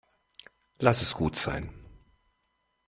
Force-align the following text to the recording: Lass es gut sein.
Lass 0.79 1.03
es 1.03 1.13
gut 1.13 1.37
sein. 1.37 1.69